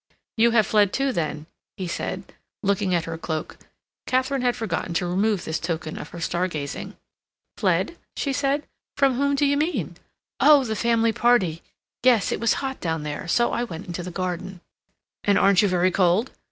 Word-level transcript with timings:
"You 0.35 0.49
have 0.49 0.65
fled, 0.65 0.91
too, 0.93 1.11
then?" 1.13 1.45
he 1.77 1.87
said, 1.87 2.33
looking 2.63 2.95
at 2.95 3.05
her 3.05 3.19
cloak. 3.19 3.57
Katharine 4.07 4.41
had 4.41 4.55
forgotten 4.55 4.95
to 4.95 5.05
remove 5.05 5.45
this 5.45 5.59
token 5.59 5.99
of 5.99 6.09
her 6.09 6.19
star 6.19 6.47
gazing. 6.47 6.97
"Fled?" 7.55 7.95
she 8.17 8.31
asked. 8.31 8.63
"From 8.97 9.13
whom 9.13 9.35
d'you 9.35 9.55
mean? 9.57 9.97
Oh, 10.39 10.63
the 10.63 10.75
family 10.75 11.11
party. 11.11 11.61
Yes, 12.01 12.31
it 12.31 12.39
was 12.39 12.53
hot 12.65 12.79
down 12.79 13.03
there, 13.03 13.27
so 13.27 13.51
I 13.53 13.63
went 13.63 13.85
into 13.85 14.01
the 14.01 14.09
garden." 14.09 14.61
"And 15.23 15.37
aren't 15.37 15.61
you 15.61 15.67
very 15.67 15.91
cold?" 15.91 16.31